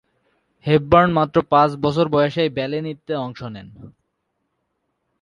[0.65, 3.67] Hepburn মাত্র পাঁচ বছর বয়সেই ব্যালে নৃত্যে অংশ নেন।